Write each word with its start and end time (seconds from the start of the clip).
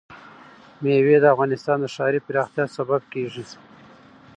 مېوې 0.81 1.15
د 1.21 1.25
افغانستان 1.33 1.77
د 1.81 1.85
ښاري 1.95 2.19
پراختیا 2.27 2.65
سبب 2.77 3.01
کېږي. 3.13 3.45